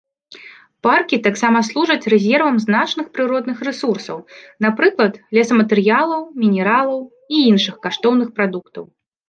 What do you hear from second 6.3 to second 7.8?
мінералаў і іншых